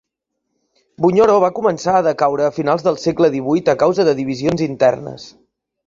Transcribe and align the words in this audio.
Bunyoro 1.05 1.35
va 1.43 1.51
començar 1.59 1.95
a 1.97 2.01
decaure 2.09 2.47
a 2.47 2.55
finals 2.57 2.87
del 2.89 2.99
segle 3.05 3.33
XVIII 3.37 3.75
a 3.77 3.83
causa 3.85 4.07
de 4.11 4.19
divisions 4.23 4.69
internes. 4.73 5.33